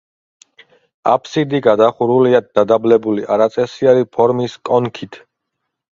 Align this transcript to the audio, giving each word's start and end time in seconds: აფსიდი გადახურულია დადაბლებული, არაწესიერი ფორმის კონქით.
აფსიდი 1.11 1.59
გადახურულია 1.67 2.41
დადაბლებული, 2.59 3.27
არაწესიერი 3.37 4.09
ფორმის 4.17 4.57
კონქით. 4.71 5.25